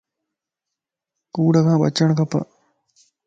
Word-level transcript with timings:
ڪوڙ 1.33 1.53
کان 1.65 1.75
بچڻ 1.81 2.09
کپ 2.17 2.31